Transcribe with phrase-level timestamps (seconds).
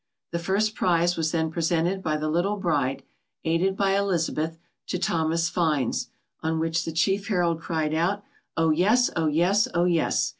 [0.31, 3.03] The first prize was then presented by the little bride,
[3.43, 6.07] aided by Elizabeth, to Thomas Fynes,
[6.41, 8.23] on which the chief herald cried out,
[8.57, 9.11] "Oh yes!
[9.15, 9.67] oh yes!
[9.75, 10.29] oh yes!